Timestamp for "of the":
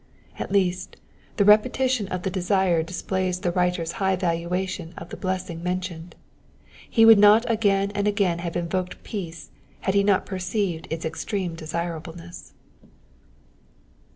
2.07-2.31, 4.97-5.15